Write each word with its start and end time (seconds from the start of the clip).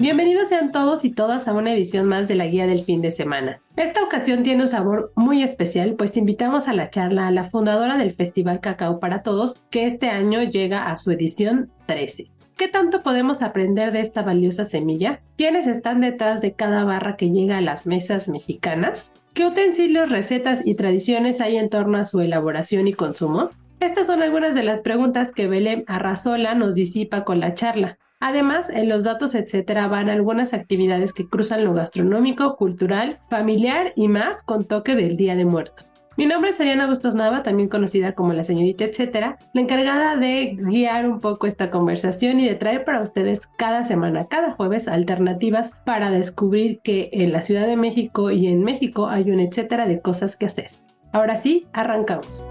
Bienvenidos 0.00 0.48
sean 0.48 0.70
todos 0.70 1.04
y 1.04 1.10
todas 1.10 1.48
a 1.48 1.52
una 1.52 1.72
edición 1.72 2.06
más 2.06 2.28
de 2.28 2.36
la 2.36 2.46
guía 2.46 2.68
del 2.68 2.84
fin 2.84 3.02
de 3.02 3.10
semana. 3.10 3.60
Esta 3.74 4.04
ocasión 4.04 4.44
tiene 4.44 4.62
un 4.62 4.68
sabor 4.68 5.12
muy 5.16 5.42
especial, 5.42 5.94
pues 5.94 6.16
invitamos 6.16 6.68
a 6.68 6.72
la 6.72 6.88
charla 6.88 7.26
a 7.26 7.32
la 7.32 7.42
fundadora 7.42 7.96
del 7.96 8.12
Festival 8.12 8.60
Cacao 8.60 9.00
para 9.00 9.24
Todos, 9.24 9.56
que 9.70 9.88
este 9.88 10.08
año 10.08 10.44
llega 10.44 10.86
a 10.86 10.96
su 10.96 11.10
edición 11.10 11.72
13. 11.86 12.28
¿Qué 12.56 12.68
tanto 12.68 13.02
podemos 13.02 13.42
aprender 13.42 13.90
de 13.90 13.98
esta 13.98 14.22
valiosa 14.22 14.64
semilla? 14.64 15.20
¿Quiénes 15.36 15.66
están 15.66 16.00
detrás 16.00 16.42
de 16.42 16.52
cada 16.52 16.84
barra 16.84 17.16
que 17.16 17.30
llega 17.30 17.58
a 17.58 17.60
las 17.60 17.88
mesas 17.88 18.28
mexicanas? 18.28 19.10
¿Qué 19.34 19.46
utensilios, 19.46 20.10
recetas 20.10 20.64
y 20.64 20.76
tradiciones 20.76 21.40
hay 21.40 21.56
en 21.56 21.70
torno 21.70 21.98
a 21.98 22.04
su 22.04 22.20
elaboración 22.20 22.86
y 22.86 22.92
consumo? 22.92 23.50
Estas 23.80 24.06
son 24.06 24.22
algunas 24.22 24.54
de 24.54 24.62
las 24.62 24.80
preguntas 24.80 25.32
que 25.32 25.48
Belém 25.48 25.82
Arrazola 25.88 26.54
nos 26.54 26.76
disipa 26.76 27.24
con 27.24 27.40
la 27.40 27.54
charla. 27.54 27.98
Además, 28.20 28.68
en 28.68 28.88
los 28.88 29.04
datos, 29.04 29.36
etcétera, 29.36 29.86
van 29.86 30.10
algunas 30.10 30.52
actividades 30.52 31.12
que 31.12 31.28
cruzan 31.28 31.64
lo 31.64 31.72
gastronómico, 31.72 32.56
cultural, 32.56 33.20
familiar 33.30 33.92
y 33.94 34.08
más 34.08 34.42
con 34.42 34.66
toque 34.66 34.96
del 34.96 35.16
Día 35.16 35.36
de 35.36 35.44
Muerto. 35.44 35.84
Mi 36.16 36.26
nombre 36.26 36.50
es 36.50 36.60
Ariana 36.60 36.88
Bustos 36.88 37.14
Nava, 37.14 37.44
también 37.44 37.68
conocida 37.68 38.14
como 38.14 38.32
la 38.32 38.42
señorita 38.42 38.82
etcétera, 38.82 39.38
la 39.52 39.60
encargada 39.60 40.16
de 40.16 40.56
guiar 40.58 41.08
un 41.08 41.20
poco 41.20 41.46
esta 41.46 41.70
conversación 41.70 42.40
y 42.40 42.48
de 42.48 42.56
traer 42.56 42.84
para 42.84 43.02
ustedes 43.02 43.46
cada 43.56 43.84
semana, 43.84 44.24
cada 44.24 44.50
jueves, 44.50 44.88
alternativas 44.88 45.70
para 45.84 46.10
descubrir 46.10 46.80
que 46.82 47.10
en 47.12 47.30
la 47.30 47.42
Ciudad 47.42 47.68
de 47.68 47.76
México 47.76 48.32
y 48.32 48.48
en 48.48 48.64
México 48.64 49.06
hay 49.06 49.30
un 49.30 49.38
etcétera 49.38 49.86
de 49.86 50.00
cosas 50.00 50.36
que 50.36 50.46
hacer. 50.46 50.72
Ahora 51.12 51.36
sí, 51.36 51.68
arrancamos. 51.72 52.44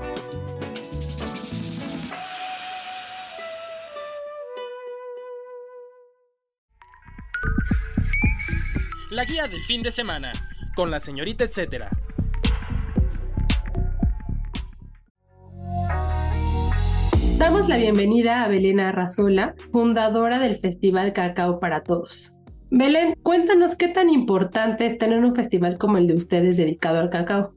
La 9.09 9.23
guía 9.23 9.47
del 9.47 9.63
fin 9.63 9.83
de 9.83 9.91
semana, 9.94 10.33
con 10.75 10.91
la 10.91 11.00
señorita 11.00 11.45
etcétera. 11.45 11.89
Damos 17.38 17.69
la 17.69 17.78
bienvenida 17.78 18.44
a 18.44 18.50
Belén 18.50 18.81
Arrazola, 18.81 19.55
fundadora 19.72 20.39
del 20.39 20.58
Festival 20.58 21.13
Cacao 21.13 21.61
para 21.61 21.83
Todos. 21.83 22.33
Belén, 22.69 23.16
cuéntanos 23.23 23.75
qué 23.75 23.88
tan 23.88 24.09
importante 24.09 24.85
es 24.85 24.97
tener 24.97 25.23
un 25.23 25.35
festival 25.35 25.78
como 25.78 25.97
el 25.97 26.08
de 26.08 26.16
ustedes 26.16 26.58
dedicado 26.58 27.00
al 27.00 27.09
cacao. 27.09 27.53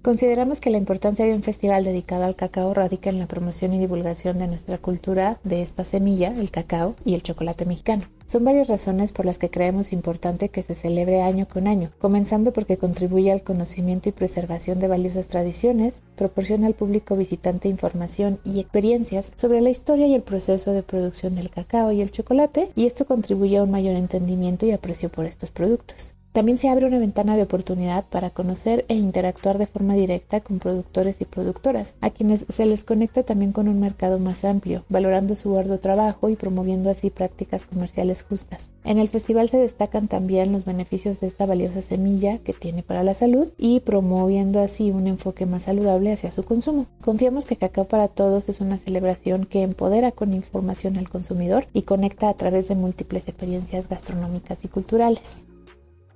Consideramos 0.00 0.62
que 0.62 0.70
la 0.70 0.78
importancia 0.78 1.26
de 1.26 1.34
un 1.34 1.42
festival 1.42 1.84
dedicado 1.84 2.24
al 2.24 2.34
cacao 2.34 2.72
radica 2.72 3.10
en 3.10 3.18
la 3.18 3.26
promoción 3.26 3.74
y 3.74 3.78
divulgación 3.78 4.38
de 4.38 4.46
nuestra 4.46 4.78
cultura 4.78 5.36
de 5.44 5.60
esta 5.60 5.84
semilla, 5.84 6.34
el 6.34 6.50
cacao 6.50 6.96
y 7.04 7.12
el 7.12 7.22
chocolate 7.22 7.66
mexicano. 7.66 8.04
Son 8.26 8.44
varias 8.44 8.68
razones 8.68 9.12
por 9.12 9.26
las 9.26 9.38
que 9.38 9.50
creemos 9.50 9.92
importante 9.92 10.48
que 10.48 10.62
se 10.62 10.74
celebre 10.74 11.22
año 11.22 11.46
con 11.46 11.66
año, 11.66 11.90
comenzando 11.98 12.52
porque 12.52 12.78
contribuye 12.78 13.30
al 13.30 13.42
conocimiento 13.42 14.08
y 14.08 14.12
preservación 14.12 14.80
de 14.80 14.88
valiosas 14.88 15.28
tradiciones, 15.28 16.02
proporciona 16.16 16.66
al 16.66 16.74
público 16.74 17.16
visitante 17.16 17.68
información 17.68 18.38
y 18.44 18.60
experiencias 18.60 19.32
sobre 19.36 19.60
la 19.60 19.70
historia 19.70 20.06
y 20.06 20.14
el 20.14 20.22
proceso 20.22 20.72
de 20.72 20.82
producción 20.82 21.34
del 21.34 21.50
cacao 21.50 21.92
y 21.92 22.00
el 22.00 22.10
chocolate, 22.10 22.70
y 22.74 22.86
esto 22.86 23.04
contribuye 23.04 23.58
a 23.58 23.62
un 23.62 23.70
mayor 23.70 23.94
entendimiento 23.94 24.64
y 24.66 24.72
aprecio 24.72 25.10
por 25.10 25.26
estos 25.26 25.50
productos. 25.50 26.14
También 26.34 26.58
se 26.58 26.68
abre 26.68 26.86
una 26.86 26.98
ventana 26.98 27.36
de 27.36 27.44
oportunidad 27.44 28.06
para 28.06 28.30
conocer 28.30 28.84
e 28.88 28.96
interactuar 28.96 29.56
de 29.56 29.68
forma 29.68 29.94
directa 29.94 30.40
con 30.40 30.58
productores 30.58 31.20
y 31.20 31.26
productoras, 31.26 31.94
a 32.00 32.10
quienes 32.10 32.44
se 32.48 32.66
les 32.66 32.82
conecta 32.82 33.22
también 33.22 33.52
con 33.52 33.68
un 33.68 33.78
mercado 33.78 34.18
más 34.18 34.44
amplio, 34.44 34.82
valorando 34.88 35.36
su 35.36 35.56
arduo 35.56 35.78
trabajo 35.78 36.28
y 36.28 36.34
promoviendo 36.34 36.90
así 36.90 37.10
prácticas 37.10 37.66
comerciales 37.66 38.24
justas. 38.24 38.72
En 38.82 38.98
el 38.98 39.06
festival 39.06 39.48
se 39.48 39.58
destacan 39.58 40.08
también 40.08 40.50
los 40.50 40.64
beneficios 40.64 41.20
de 41.20 41.28
esta 41.28 41.46
valiosa 41.46 41.82
semilla 41.82 42.38
que 42.38 42.52
tiene 42.52 42.82
para 42.82 43.04
la 43.04 43.14
salud 43.14 43.46
y 43.56 43.78
promoviendo 43.78 44.58
así 44.58 44.90
un 44.90 45.06
enfoque 45.06 45.46
más 45.46 45.62
saludable 45.62 46.12
hacia 46.12 46.32
su 46.32 46.44
consumo. 46.44 46.86
Confiamos 47.00 47.46
que 47.46 47.56
Cacao 47.56 47.84
para 47.84 48.08
Todos 48.08 48.48
es 48.48 48.60
una 48.60 48.78
celebración 48.78 49.46
que 49.46 49.62
empodera 49.62 50.10
con 50.10 50.34
información 50.34 50.96
al 50.96 51.08
consumidor 51.08 51.68
y 51.72 51.82
conecta 51.82 52.28
a 52.28 52.34
través 52.34 52.66
de 52.66 52.74
múltiples 52.74 53.28
experiencias 53.28 53.88
gastronómicas 53.88 54.64
y 54.64 54.68
culturales. 54.68 55.44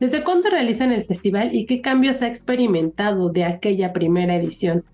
¿Desde 0.00 0.22
cuándo 0.22 0.48
realizan 0.48 0.92
el 0.92 1.04
festival 1.04 1.54
y 1.54 1.66
qué 1.66 1.81
cambios 1.81 2.22
ha 2.22 2.28
experimentado 2.28 3.31
de 3.31 3.44
aquella 3.44 3.92
primera 3.92 4.36
edición? 4.36 4.84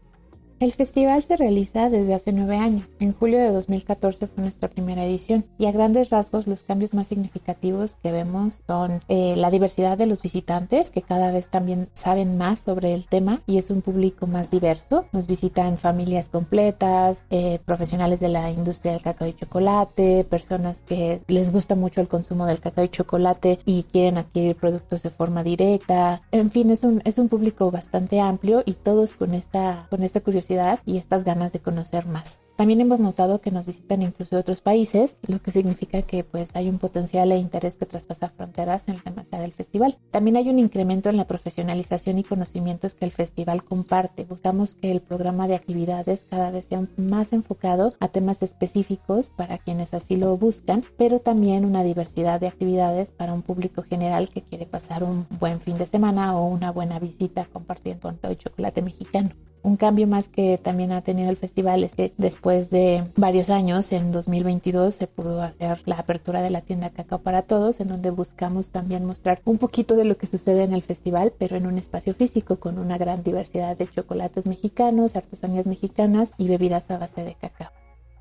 El 0.65 0.73
festival 0.73 1.23
se 1.23 1.37
realiza 1.37 1.91
desde 1.91 2.15
hace 2.15 2.33
nueve 2.33 2.57
años. 2.57 2.87
En 2.99 3.13
julio 3.13 3.39
de 3.39 3.53
2014 3.53 4.29
fue 4.29 4.43
nuestra 4.43 4.71
primera 4.71 5.05
edición 5.05 5.45
y 5.59 5.67
a 5.67 5.73
grandes 5.73 6.09
rasgos 6.09 6.47
los 6.47 6.63
cambios 6.63 6.95
más 6.95 7.09
significativos 7.09 7.99
que 8.03 8.13
vemos 8.13 8.63
son 8.67 9.03
eh, 9.09 9.35
la 9.37 9.51
diversidad 9.51 9.99
de 9.99 10.07
los 10.07 10.23
visitantes 10.23 10.89
que 10.89 11.03
cada 11.03 11.33
vez 11.33 11.51
también 11.51 11.91
saben 11.93 12.39
más 12.39 12.61
sobre 12.61 12.95
el 12.95 13.07
tema 13.07 13.43
y 13.47 13.59
es 13.59 13.69
un 13.69 13.83
público 13.83 14.27
más 14.27 14.51
diverso. 14.51 15.05
Nos 15.13 15.27
visitan 15.27 15.77
familias 15.77 16.31
completas, 16.31 17.27
eh, 17.29 17.59
profesionales 17.67 18.21
de 18.21 18.31
la 18.31 18.51
industria 18.51 18.93
del 18.93 19.03
cacao 19.03 19.29
y 19.29 19.35
chocolate, 19.35 20.25
personas 20.25 20.81
que 20.81 21.21
les 21.27 21.53
gusta 21.53 21.75
mucho 21.75 22.01
el 22.01 22.09
consumo 22.09 22.47
del 22.47 22.61
cacao 22.61 22.87
y 22.87 22.89
chocolate 22.89 23.59
y 23.67 23.83
quieren 23.83 24.17
adquirir 24.17 24.57
productos 24.57 25.03
de 25.03 25.11
forma 25.11 25.43
directa. 25.43 26.23
En 26.33 26.51
fin, 26.51 26.71
es 26.71 26.85
un, 26.85 27.03
es 27.05 27.19
un 27.19 27.29
público 27.29 27.71
bastante 27.71 28.19
amplio 28.19 28.63
y 28.65 28.73
todos 28.73 29.13
con 29.13 29.35
esta, 29.35 29.89
con 29.91 30.03
esta 30.03 30.21
curiosidad 30.21 30.54
y 30.87 30.99
estas 30.99 31.25
ganas 31.25 31.53
de 31.53 31.61
conocer 31.61 32.07
más. 32.07 32.39
También 32.57 32.81
hemos 32.81 33.01
notado 33.01 33.41
que 33.41 33.51
nos 33.51 33.67
visitan 33.67 34.03
incluso 34.03 34.39
otros 34.39 34.61
países, 34.61 35.19
lo 35.27 35.41
que 35.43 35.51
significa 35.51 36.03
que 36.03 36.23
pues 36.23 36.55
hay 36.55 36.69
un 36.69 36.79
potencial 36.79 37.33
e 37.33 37.39
interés 37.39 37.77
que 37.77 37.85
traspasa 37.85 38.29
fronteras 38.29 38.87
en 38.87 38.97
la 38.97 39.03
temática 39.03 39.41
del 39.41 39.53
festival. 39.53 39.99
También 40.13 40.37
hay 40.37 40.49
un 40.51 40.61
incremento 40.61 41.09
en 41.09 41.17
la 41.17 41.27
profesionalización 41.27 42.19
y 42.19 42.23
conocimientos 42.23 42.95
que 42.95 43.07
el 43.07 43.11
festival 43.11 43.65
comparte. 43.65 44.25
Buscamos 44.25 44.77
que 44.77 44.93
el 44.93 45.01
programa 45.01 45.49
de 45.49 45.57
actividades 45.57 46.27
cada 46.31 46.53
vez 46.53 46.67
sea 46.67 46.87
más 46.97 47.33
enfocado 47.33 47.95
a 47.99 48.07
temas 48.07 48.41
específicos 48.41 49.31
para 49.31 49.59
quienes 49.59 49.93
así 49.93 50.15
lo 50.15 50.37
buscan, 50.37 50.85
pero 50.97 51.19
también 51.19 51.65
una 51.65 51.83
diversidad 51.83 52.39
de 52.39 52.47
actividades 52.47 53.11
para 53.11 53.35
un 53.35 53.43
público 53.43 53.83
general 53.83 54.29
que 54.29 54.43
quiere 54.43 54.67
pasar 54.67 55.03
un 55.03 55.27
buen 55.41 55.61
fin 55.61 55.77
de 55.77 55.87
semana 55.87 56.39
o 56.39 56.47
una 56.47 56.71
buena 56.71 57.01
visita 57.01 57.49
compartiendo 57.53 58.03
con 58.03 58.17
todo 58.19 58.31
el 58.31 58.39
chocolate 58.39 58.81
mexicano. 58.81 59.31
Un 59.65 59.79
cambio 59.79 60.07
más 60.07 60.29
que 60.29 60.59
también 60.59 60.93
ha 60.93 61.01
tenido 61.01 61.31
el 61.31 61.39
festival 61.39 61.85
es 61.85 61.95
que 61.95 62.13
después 62.19 62.69
de 62.69 63.03
varios 63.17 63.49
años, 63.49 63.93
en 63.93 64.13
2022, 64.13 64.95
se 64.95 65.07
pudo 65.07 65.41
hacer 65.41 65.81
la 65.87 65.97
apertura 65.97 66.43
de 66.43 66.51
la 66.51 66.61
tienda 66.61 66.91
Cacao 66.91 67.21
para 67.21 67.41
Todos, 67.41 67.81
en 67.81 67.89
donde 67.89 68.11
buscamos 68.11 68.73
también 68.73 69.07
mostrar 69.07 69.41
un 69.47 69.57
poquito 69.57 69.97
de 69.97 70.05
lo 70.05 70.19
que 70.19 70.27
sucede 70.27 70.65
en 70.65 70.75
el 70.75 70.83
festival, 70.83 71.33
pero 71.39 71.57
en 71.57 71.67
un 71.67 71.79
espacio 71.79 72.13
físico 72.13 72.61
con 72.61 72.79
una 72.79 72.99
gran 72.99 73.23
diversidad 73.23 73.75
de 73.75 73.89
chocolates 73.89 74.45
mexicanos, 74.45 75.17
artesanías 75.17 75.65
mexicanas 75.65 76.33
y 76.37 76.49
bebidas 76.49 76.91
a 76.91 76.99
base 76.99 77.25
de 77.25 77.35
cacao. 77.35 77.71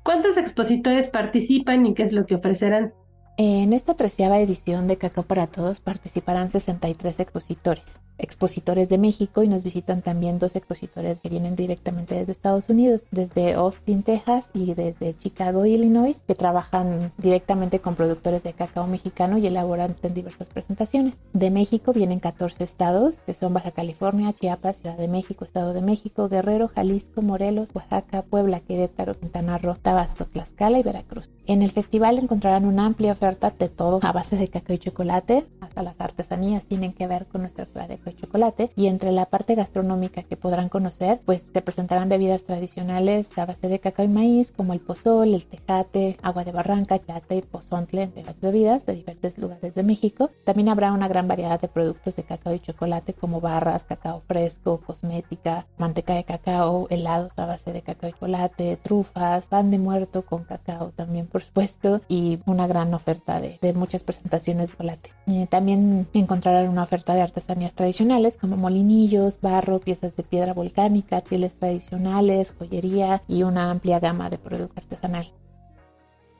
¿Cuántos 0.02 0.38
expositores 0.38 1.08
participan 1.08 1.84
y 1.84 1.92
qué 1.92 2.04
es 2.04 2.12
lo 2.12 2.24
que 2.24 2.36
ofrecerán? 2.36 2.94
En 3.36 3.74
esta 3.74 3.92
treceava 3.92 4.40
edición 4.40 4.86
de 4.86 4.96
Cacao 4.96 5.24
para 5.24 5.46
Todos 5.46 5.80
participarán 5.80 6.50
63 6.50 7.20
expositores 7.20 8.00
expositores 8.18 8.88
de 8.88 8.98
México 8.98 9.42
y 9.42 9.48
nos 9.48 9.62
visitan 9.62 10.02
también 10.02 10.38
dos 10.38 10.56
expositores 10.56 11.20
que 11.20 11.28
vienen 11.28 11.56
directamente 11.56 12.14
desde 12.14 12.32
Estados 12.32 12.68
Unidos, 12.68 13.04
desde 13.10 13.54
Austin, 13.54 14.02
Texas 14.02 14.50
y 14.54 14.74
desde 14.74 15.16
Chicago, 15.16 15.66
Illinois, 15.66 16.22
que 16.26 16.34
trabajan 16.34 17.12
directamente 17.18 17.80
con 17.80 17.94
productores 17.94 18.42
de 18.42 18.52
cacao 18.52 18.86
mexicano 18.86 19.38
y 19.38 19.46
elaboran 19.46 19.96
en 20.02 20.14
diversas 20.14 20.48
presentaciones. 20.48 21.20
De 21.32 21.50
México 21.50 21.92
vienen 21.92 22.20
14 22.20 22.64
estados, 22.64 23.18
que 23.18 23.34
son 23.34 23.54
Baja 23.54 23.70
California, 23.70 24.32
Chiapas, 24.32 24.78
Ciudad 24.78 24.96
de 24.96 25.08
México, 25.08 25.44
Estado 25.44 25.72
de 25.72 25.82
México, 25.82 26.28
Guerrero, 26.28 26.68
Jalisco, 26.68 27.22
Morelos, 27.22 27.70
Oaxaca, 27.74 28.22
Puebla, 28.22 28.60
Querétaro, 28.60 29.18
Quintana 29.18 29.58
Roo, 29.58 29.76
Tabasco, 29.80 30.24
Tlaxcala 30.24 30.78
y 30.78 30.82
Veracruz. 30.82 31.30
En 31.46 31.62
el 31.62 31.70
festival 31.70 32.18
encontrarán 32.18 32.64
una 32.64 32.86
amplia 32.86 33.12
oferta 33.12 33.50
de 33.50 33.68
todo 33.68 34.00
a 34.02 34.12
base 34.12 34.36
de 34.36 34.48
cacao 34.48 34.74
y 34.74 34.78
chocolate, 34.78 35.46
hasta 35.60 35.82
las 35.82 36.00
artesanías 36.00 36.66
tienen 36.66 36.92
que 36.92 37.06
ver 37.06 37.26
con 37.26 37.42
nuestra 37.42 37.66
ciudad 37.66 37.88
de 37.88 37.98
y 38.10 38.14
chocolate. 38.14 38.70
Y 38.76 38.86
entre 38.86 39.12
la 39.12 39.26
parte 39.26 39.54
gastronómica 39.54 40.22
que 40.22 40.36
podrán 40.36 40.68
conocer, 40.68 41.20
pues 41.24 41.50
te 41.52 41.62
presentarán 41.62 42.08
bebidas 42.08 42.44
tradicionales 42.44 43.36
a 43.38 43.46
base 43.46 43.68
de 43.68 43.78
cacao 43.78 44.04
y 44.04 44.08
maíz, 44.08 44.52
como 44.52 44.72
el 44.72 44.80
pozol, 44.80 45.34
el 45.34 45.46
tejate, 45.46 46.18
agua 46.22 46.44
de 46.44 46.52
barranca, 46.52 46.98
chate 46.98 47.36
y 47.36 47.42
pozontle, 47.42 48.02
entre 48.02 48.24
las 48.24 48.40
bebidas 48.40 48.86
de 48.86 48.94
diferentes 48.94 49.38
lugares 49.38 49.74
de 49.74 49.82
México. 49.82 50.30
También 50.44 50.68
habrá 50.68 50.92
una 50.92 51.08
gran 51.08 51.28
variedad 51.28 51.60
de 51.60 51.68
productos 51.68 52.16
de 52.16 52.24
cacao 52.24 52.54
y 52.54 52.60
chocolate, 52.60 53.14
como 53.14 53.40
barras, 53.40 53.84
cacao 53.84 54.22
fresco, 54.26 54.80
cosmética, 54.86 55.66
manteca 55.78 56.14
de 56.14 56.24
cacao, 56.24 56.86
helados 56.90 57.38
a 57.38 57.46
base 57.46 57.72
de 57.72 57.82
cacao 57.82 58.10
y 58.10 58.12
chocolate, 58.12 58.78
trufas, 58.82 59.46
pan 59.46 59.70
de 59.70 59.78
muerto 59.78 60.24
con 60.24 60.44
cacao 60.44 60.90
también, 60.90 61.26
por 61.26 61.42
supuesto, 61.42 62.00
y 62.08 62.40
una 62.46 62.66
gran 62.66 62.92
oferta 62.94 63.40
de, 63.40 63.58
muchas 63.74 64.04
presentaciones 64.04 64.68
de 64.68 64.72
chocolate. 64.72 65.10
Eh, 65.26 65.46
también 65.50 66.06
encontrarán 66.12 66.68
una 66.68 66.82
oferta 66.82 67.14
de 67.14 67.22
artesanías 67.22 67.74
tradicionales 67.74 67.93
como 68.40 68.56
molinillos, 68.56 69.40
barro, 69.40 69.78
piezas 69.78 70.16
de 70.16 70.22
piedra 70.22 70.52
volcánica, 70.52 71.20
pieles 71.20 71.54
tradicionales, 71.54 72.54
joyería 72.58 73.22
y 73.28 73.42
una 73.44 73.70
amplia 73.70 74.00
gama 74.00 74.30
de 74.30 74.38
productos 74.38 74.84
artesanal. 74.84 75.32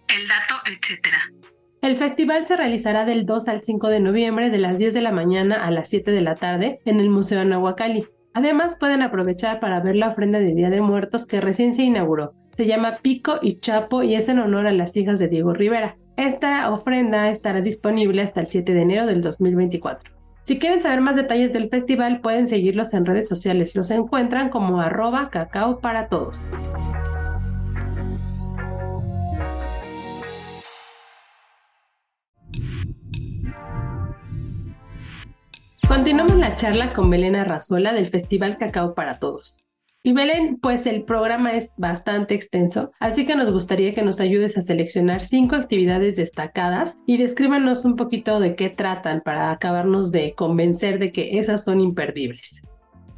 El 0.09 0.29
dato, 0.29 0.55
etcétera. 0.67 1.19
El 1.81 1.97
festival 1.97 2.45
se 2.45 2.57
realizará 2.57 3.05
del 3.05 3.27
2 3.27 3.49
al 3.49 3.63
5 3.63 3.89
de 3.89 4.01
noviembre 4.01 4.51
de 4.51 4.59
las 4.59 4.79
10 4.79 4.95
de 4.95 5.03
la 5.03 5.13
mañana 5.13 5.65
a 5.65 5.71
las 5.71 5.89
7 5.89 6.11
de 6.11 6.23
la 6.23 6.35
tarde 6.35 6.81
en 6.85 6.99
el 6.99 7.11
Museo 7.11 7.45
Nahuacali. 7.45 8.07
Además 8.33 8.77
pueden 8.81 9.03
aprovechar 9.03 9.61
para 9.61 9.81
ver 9.81 9.95
la 9.95 10.09
ofrenda 10.09 10.41
de 10.41 10.55
Día 10.55 10.71
de 10.71 10.81
Muertos 10.81 11.27
que 11.27 11.41
recién 11.41 11.75
se 11.75 11.83
inauguró. 11.83 12.33
Se 12.57 12.67
llama 12.67 12.99
Pico 13.03 13.39
y 13.43 13.61
Chapo 13.61 14.03
y 14.03 14.15
es 14.15 14.29
en 14.29 14.39
honor 14.39 14.67
a 14.67 14.73
las 14.73 14.97
hijas 14.97 15.19
de 15.19 15.29
Diego 15.29 15.53
Rivera. 15.53 15.97
Esta 16.17 16.71
ofrenda 16.73 17.29
estará 17.29 17.61
disponible 17.61 18.23
hasta 18.23 18.41
el 18.41 18.47
7 18.47 18.73
de 18.73 18.83
enero 18.83 19.07
del 19.07 19.21
2024. 19.21 20.14
Si 20.45 20.59
quieren 20.59 20.83
saber 20.83 21.01
más 21.01 21.17
detalles 21.17 21.55
del 21.55 21.71
festival 21.71 22.21
pueden 22.21 22.47
seguirlos 22.47 22.93
en 22.93 23.07
redes 23.07 23.27
sociales. 23.27 23.75
Los 23.75 23.91
encuentran 23.91 24.51
como 24.51 24.79
arroba 24.79 25.31
cacao 25.31 25.81
para 25.81 26.09
todos. 26.09 26.37
Continuamos 35.89 36.37
la 36.37 36.55
charla 36.55 36.93
con 36.93 37.09
Belén 37.09 37.37
Arrazola 37.37 37.95
del 37.95 38.07
Festival 38.07 38.59
Cacao 38.59 38.95
para 38.95 39.19
Todos. 39.19 39.64
Y 40.07 40.13
Belén, 40.13 40.59
pues 40.61 40.85
el 40.85 41.05
programa 41.05 41.55
es 41.55 41.73
bastante 41.79 42.35
extenso, 42.35 42.93
así 43.01 43.27
que 43.27 43.37
nos 43.37 43.51
gustaría 43.51 43.95
que 43.95 44.03
nos 44.03 44.21
ayudes 44.21 44.55
a 44.59 44.61
seleccionar 44.61 45.25
cinco 45.25 45.57
actividades 45.57 46.17
destacadas 46.17 46.99
y 47.07 47.17
descríbanos 47.17 47.87
un 47.87 47.97
poquito 47.97 48.39
de 48.39 48.55
qué 48.55 48.69
tratan 48.69 49.23
para 49.23 49.51
acabarnos 49.51 50.13
de 50.13 50.35
convencer 50.35 50.99
de 50.99 51.11
que 51.11 51.39
esas 51.39 51.65
son 51.65 51.81
imperdibles. 51.81 52.61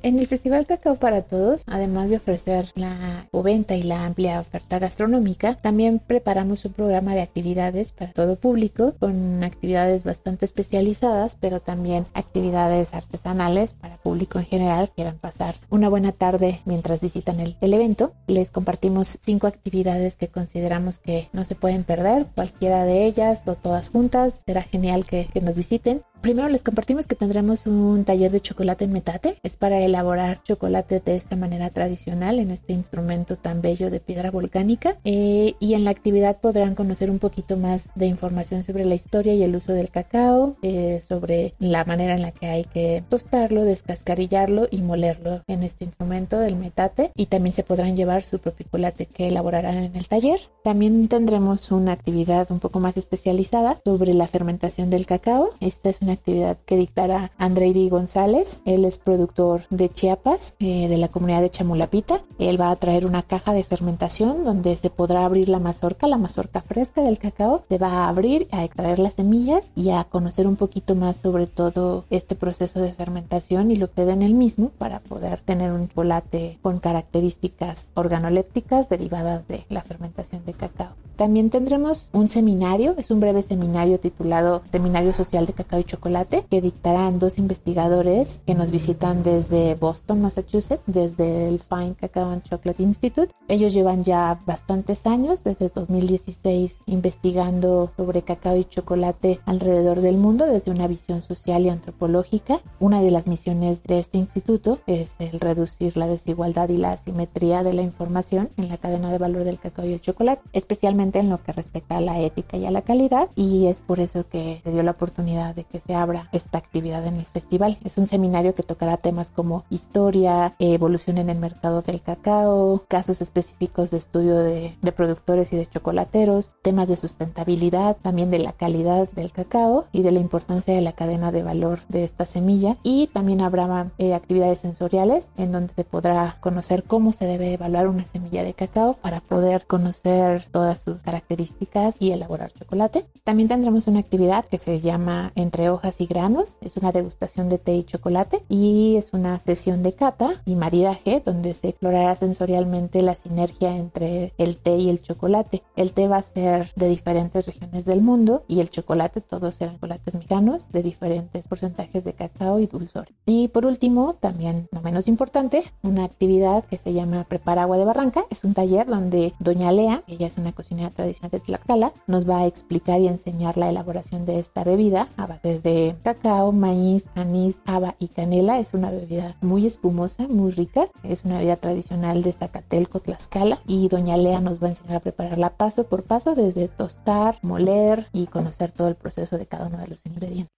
En 0.07 0.21
el 0.21 0.29
Festival 0.29 0.67
Cacao 0.67 0.95
para 0.95 1.23
Todos, 1.23 1.65
además 1.67 2.11
de 2.11 2.19
ofrecer 2.19 2.71
la 2.77 3.27
venta 3.33 3.75
y 3.75 3.83
la 3.83 4.05
amplia 4.05 4.39
oferta 4.39 4.79
gastronómica, 4.79 5.57
también 5.57 5.99
preparamos 5.99 6.65
un 6.65 6.75
programa 6.75 7.13
de 7.13 7.23
actividades 7.23 7.91
para 7.91 8.13
todo 8.13 8.37
público, 8.37 8.95
con 9.01 9.43
actividades 9.43 10.05
bastante 10.05 10.45
especializadas, 10.45 11.37
pero 11.41 11.59
también 11.59 12.07
actividades 12.15 12.95
artesanales 12.95 13.73
para 13.73 13.97
público 13.97 14.39
en 14.39 14.47
general 14.47 14.91
que 14.91 14.95
quieran 14.95 15.19
pasar 15.19 15.57
una 15.71 15.89
buena 15.89 16.13
tarde 16.13 16.61
mientras 16.67 17.01
visitan 17.01 17.41
el, 17.41 17.57
evento. 17.61 18.13
Les 18.29 18.53
compartimos 18.53 19.19
cinco 19.23 19.49
actividades 19.49 20.15
que 20.15 20.29
consideramos 20.29 21.01
que 21.01 21.29
no 21.33 21.43
se 21.43 21.57
pueden 21.57 21.83
perder, 21.83 22.27
cualquiera 22.37 22.85
de 22.85 23.07
ellas 23.07 23.49
o 23.49 23.57
todas 23.57 23.89
juntas. 23.89 24.35
Será 24.47 24.63
genial 24.63 25.05
que, 25.05 25.29
que 25.35 25.41
nos 25.41 25.57
visiten. 25.57 26.03
Primero 26.27 26.49
les 26.49 26.65
compartimos 26.65 27.07
que 27.07 27.15
tendremos 27.15 27.69
un 27.69 28.05
taller 28.05 28.33
de 28.33 28.41
chocolate 28.41 28.85
en 28.85 28.93
metate. 28.93 29.37
Es 29.45 29.57
para 29.57 29.81
elaborar 29.81 30.43
chocolate 30.43 30.99
de 30.99 31.15
esta 31.15 31.37
manera 31.37 31.71
tradicional 31.71 32.41
en 32.41 32.51
este 32.51 32.73
instrumento 32.73 33.37
tan 33.37 33.63
bello 33.63 33.91
de 33.93 34.01
piedra 34.01 34.33
volcánica. 34.33 34.97
Eh, 35.05 35.55
y 35.61 35.75
en 35.75 35.85
la 35.85 35.93
actividad 35.93 36.41
podrán 36.41 36.75
conocer 36.75 37.13
un 37.13 37.21
poquito 37.21 37.57
más 37.57 37.91
de 37.95 38.07
información 38.07 38.65
sobre 38.65 38.85
la 38.85 38.97
historia 38.97 39.35
y 39.35 39.45
el 39.45 39.55
uso 39.55 39.73
del 39.73 39.89
cacao, 39.91 40.57
eh, 40.63 41.01
sobre 41.07 41.55
la 41.61 41.85
manera 41.85 42.15
en 42.15 42.23
la 42.23 42.33
que 42.33 42.47
hay 42.49 42.65
que 42.65 43.05
tostarlo, 43.09 43.63
descascarillarlo 43.63 44.67
y 44.69 44.79
molerlo 44.79 45.43
en 45.47 45.63
este 45.63 45.85
instrumento 45.85 46.41
del 46.41 46.57
metate. 46.57 47.13
Y 47.15 47.27
también 47.27 47.55
se 47.55 47.63
podrán 47.63 47.95
llevar 47.95 48.25
su 48.25 48.41
propio 48.41 48.65
chocolate 48.65 49.07
que 49.07 49.29
elaborarán 49.29 49.77
en 49.77 49.95
el 49.95 50.09
taller. 50.09 50.41
También 50.65 51.07
tendremos 51.07 51.71
una 51.71 51.93
actividad 51.93 52.51
un 52.51 52.59
poco 52.59 52.81
más 52.81 52.97
especializada 52.97 53.81
sobre 53.85 54.13
la 54.13 54.27
fermentación 54.27 54.91
del 54.91 55.07
cacao. 55.07 55.51
Esta 55.61 55.89
es 55.89 55.99
una 56.01 56.16
actividad 56.17 56.59
que 56.67 56.77
dictará 56.77 57.31
Andrei 57.39 57.89
González. 57.89 58.61
Él 58.65 58.85
es 58.85 58.99
productor 58.99 59.63
de 59.71 59.89
Chiapas, 59.89 60.55
eh, 60.59 60.89
de 60.89 60.97
la 60.97 61.09
comunidad 61.09 61.43
de 61.43 61.51
Chamulapita. 61.51 62.23
Él 62.39 62.61
va 62.61 62.71
a 62.71 62.77
traer 62.77 63.07
una 63.07 63.23
caja 63.23 63.53
de 63.53 63.65
fermentación 63.65 64.45
donde 64.45 64.77
se 64.77 64.91
podrá 64.91 65.25
abrir 65.25 65.49
la 65.49 65.59
mazorca, 65.59 66.07
la 66.07 66.19
mazorca 66.19 66.61
fresca 66.61 67.03
del 67.03 67.19
cacao. 67.19 67.65
Se 67.69 67.79
va 67.79 67.89
a 67.89 68.09
abrir, 68.09 68.49
a 68.51 68.65
extraer 68.65 68.99
las 68.99 69.15
semillas 69.15 69.71
y 69.75 69.91
a 69.91 70.05
conocer 70.05 70.47
un 70.47 70.57
poquito 70.57 70.95
más 70.95 71.17
sobre 71.17 71.47
todo 71.47 72.05
este 72.11 72.35
proceso 72.35 72.81
de 72.81 72.93
fermentación 72.93 73.71
y 73.71 73.77
lo 73.77 73.91
que 73.91 74.05
da 74.05 74.13
en 74.13 74.23
el 74.23 74.35
mismo 74.35 74.71
para 74.79 75.01
poder 75.01 75.41
tener 75.41 75.73
un 75.73 75.89
chocolate 75.89 76.59
con 76.63 76.79
características 76.79 77.89
organolépticas 77.95 78.89
derivadas 78.89 79.49
de 79.49 79.65
la 79.69 79.83
fermentación 79.83 80.45
de 80.45 80.53
cacao. 80.53 80.91
También 81.17 81.49
tendremos 81.49 82.09
un 82.13 82.29
seminario, 82.29 82.95
es 82.99 83.11
un 83.11 83.21
breve 83.21 83.41
seminario 83.41 83.99
titulado 83.99 84.63
Seminario 84.71 85.15
Social 85.15 85.47
de 85.47 85.55
Cacao 85.55 85.81
y 85.81 85.85
Chocolate, 85.85 86.06
que 86.49 86.61
dictarán 86.61 87.19
dos 87.19 87.37
investigadores 87.37 88.41
que 88.47 88.55
nos 88.55 88.71
visitan 88.71 89.25
desde 89.25 89.75
Boston, 89.75 90.23
Massachusetts, 90.23 90.85
desde 90.87 91.49
el 91.49 91.59
Fine 91.59 91.95
Cacao 91.95 92.31
and 92.31 92.45
Chocolate 92.45 92.83
Institute. 92.83 93.35
Ellos 93.49 93.75
llevan 93.75 94.05
ya 94.05 94.41
bastantes 94.47 95.05
años, 95.07 95.43
desde 95.43 95.69
2016, 95.69 96.79
investigando 96.87 97.91
sobre 97.97 98.23
cacao 98.23 98.57
y 98.57 98.65
chocolate 98.65 99.41
alrededor 99.47 100.01
del 100.01 100.17
mundo 100.17 100.47
desde 100.47 100.71
una 100.71 100.87
visión 100.87 101.23
social 101.23 101.67
y 101.67 101.71
antropológica. 101.71 102.61
Una 102.79 103.03
de 103.03 103.11
las 103.11 103.27
misiones 103.27 103.83
de 103.83 103.99
este 103.99 104.19
instituto 104.19 104.79
es 104.87 105.17
el 105.19 105.41
reducir 105.41 105.97
la 105.97 106.07
desigualdad 106.07 106.69
y 106.69 106.77
la 106.77 106.93
asimetría 106.93 107.65
de 107.65 107.73
la 107.73 107.83
información 107.83 108.49
en 108.57 108.69
la 108.69 108.79
cadena 108.79 109.11
de 109.11 109.19
valor 109.19 109.43
del 109.43 109.59
cacao 109.59 109.87
y 109.87 109.93
el 109.93 110.01
chocolate, 110.01 110.43
especialmente 110.53 111.19
en 111.19 111.31
lo 111.31 111.43
que 111.43 111.53
respecta 111.53 111.97
a 111.97 112.01
la 112.01 112.21
ética 112.21 112.57
y 112.57 112.67
a 112.67 112.71
la 112.71 112.83
calidad 112.83 113.29
y 113.35 113.67
es 113.67 113.81
por 113.81 113.99
eso 113.99 114.25
que 114.29 114.61
se 114.63 114.71
dio 114.71 114.85
la 114.85 114.93
oportunidad 114.93 115.55
de 115.55 115.65
que 115.65 115.81
se 115.87 115.95
abra 115.95 116.29
esta 116.33 116.59
actividad 116.59 117.07
en 117.07 117.17
el 117.17 117.27
festival. 117.27 117.79
Es 117.85 117.99
un 117.99 118.07
seminario 118.07 118.55
que 118.55 118.63
tocará 118.63 118.97
temas 118.97 119.31
como 119.31 119.65
historia, 119.71 120.55
evolución 120.59 121.19
en 121.19 121.31
el 121.31 121.39
mercado 121.39 121.83
del 121.83 122.01
cacao, 122.01 122.83
casos 122.89 123.21
específicos 123.21 123.91
de 123.91 123.99
estudio 123.99 124.37
de, 124.39 124.77
productores 124.97 125.53
y 125.53 125.57
de 125.57 125.67
chocolateros, 125.67 126.51
temas 126.63 126.89
de 126.89 126.97
sustentabilidad, 126.97 127.97
también 128.01 128.31
de 128.31 128.39
la 128.39 128.53
calidad 128.53 129.09
del 129.11 129.31
cacao 129.31 129.87
y 129.93 130.03
de 130.03 130.13
la 130.13 130.21
importancia 130.21 130.75
de 130.75 130.81
la 130.81 130.93
cadena 130.93 131.33
de 131.33 131.43
valor 131.43 131.81
de 131.89 132.05
esta 132.05 132.25
semilla 132.25 132.77
y 132.83 133.09
también 133.09 133.43
habrá 133.43 133.91
eh, 133.99 134.15
actividades 134.15 134.61
sensoriales 134.61 135.31
en 135.37 135.53
donde 135.53 135.75
se 135.75 135.85
podrá 135.85 136.39
conocer 136.41 136.85
cómo 136.85 137.13
se 137.13 137.27
debe 137.27 137.53
evaluar 137.53 137.89
una 137.89 138.07
semilla 138.07 138.43
de 138.43 138.55
cacao 138.55 138.95
para 138.95 139.21
poder 139.21 139.67
conocer 139.67 140.47
todas 140.51 140.81
sus 140.81 141.03
características 141.03 141.97
y 141.99 142.13
elaborar 142.13 142.53
chocolate. 142.53 143.05
También 143.25 143.49
tendremos 143.49 143.87
una 143.87 144.01
actividad 144.01 144.45
que 144.45 144.59
se 144.59 144.81
llama 144.81 145.33
Entre 145.35 145.69
hojas 145.77 146.01
y 146.01 146.07
granos. 146.07 146.57
Es 146.61 146.77
una 146.77 146.93
degustación 146.93 147.49
de 147.49 147.59
té 147.59 147.75
y 147.75 147.85
chocolate 147.85 148.43
y 148.49 148.97
es 148.97 149.13
una 149.13 149.39
sesión 149.39 149.83
de 149.83 149.95
cata 149.95 150.43
y 150.45 150.57
maridaje 150.57 151.23
donde 151.25 151.55
se 151.55 151.69
explorará 151.69 152.17
sensorialmente 152.17 153.03
la 153.03 153.15
sinergia 153.15 153.77
entre 153.77 154.33
el 154.39 154.59
té 154.59 154.77
y 154.77 154.91
el 154.91 155.01
chocolate. 155.01 155.63
El 155.77 155.93
té 155.93 156.09
va 156.09 156.17
a 156.17 156.23
ser 156.23 156.73
de 156.77 156.89
diferentes 156.89 157.47
regiones 157.47 157.85
del 157.85 158.01
mundo 158.01 158.45
y 158.49 158.61
el 158.61 158.71
chocolate, 158.71 159.21
todos 159.21 159.55
serán 159.55 159.75
chocolates 159.75 160.15
mexicanos 160.15 160.73
de 160.73 160.83
diferentes 160.83 161.49
porcentajes 161.49 162.05
de 162.05 162.15
cacao 162.15 162.61
y 162.61 162.67
dulzor. 162.67 163.09
Y 163.27 163.49
por 163.49 163.67
último, 163.67 164.15
también 164.15 164.69
no 164.73 164.81
menos 164.81 165.07
importante, 165.09 165.63
una 165.83 166.05
actividad 166.05 166.65
que 166.65 166.79
se 166.79 166.93
llama 166.93 167.25
Prepara 167.25 167.63
agua 167.63 167.79
de 167.79 167.85
barranca. 167.85 168.25
Es 168.31 168.45
un 168.45 168.55
taller 168.55 168.87
donde 168.87 169.33
Doña 169.39 169.73
Lea, 169.73 170.03
ella 170.07 170.27
es 170.27 170.39
una 170.39 170.53
cocinera 170.53 170.91
tradicional 170.91 171.31
de 171.31 171.41
Tlaxcala, 171.41 171.93
nos 172.07 172.29
va 172.29 172.41
a 172.41 172.47
explicar 172.47 173.01
y 173.01 173.09
enseñar 173.09 173.57
la 173.57 173.69
elaboración 173.69 174.25
de 174.25 174.39
esta 174.39 174.65
bebida 174.65 175.09
a 175.17 175.27
base 175.27 175.61
de 175.61 175.66
cacao, 176.03 176.53
maíz, 176.53 177.09
anís, 177.15 177.61
haba 177.65 177.95
y 177.99 178.09
canela. 178.09 178.59
Es 178.59 178.75
una 178.75 178.91
bebida 178.91 179.37
muy 179.41 179.67
espumosa, 179.67 180.27
muy 180.29 180.53
rica. 180.53 180.89
Es 181.03 181.25
una 181.25 181.39
bebida 181.39 181.57
tradicional 181.57 182.23
de 182.23 182.33
Zacatelco, 182.33 183.01
Tlaxcala. 183.01 183.61
Y 183.67 183.89
doña 183.89 184.17
Lea 184.17 184.41
nos 184.41 184.63
va 184.63 184.67
a 184.69 184.71
enseñar 184.71 184.97
a 184.97 185.01
prepararla 185.01 185.51
paso 185.51 185.85
por 185.85 186.03
paso, 186.03 186.35
desde 186.35 186.69
tostar, 186.69 187.39
moler 187.43 188.07
y 188.13 188.27
conocer 188.27 188.71
todo 188.71 188.89
el 188.89 188.95
proceso 188.95 189.39
de 189.39 189.47
cada 189.47 189.67
uno 189.67 189.79
de 189.79 189.89
los 189.89 190.05
ingredientes. 190.07 190.51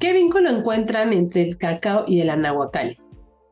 ¿Qué 0.00 0.12
vínculo 0.12 0.50
encuentran 0.50 1.12
entre 1.12 1.42
el 1.42 1.58
cacao 1.58 2.04
y 2.06 2.20
el? 2.20 2.30